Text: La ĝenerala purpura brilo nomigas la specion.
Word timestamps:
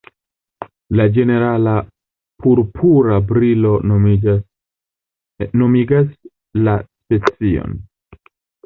La 0.99 1.03
ĝenerala 1.17 1.73
purpura 2.45 3.19
brilo 3.33 3.75
nomigas 3.93 6.11
la 6.67 6.77
specion. 6.89 7.79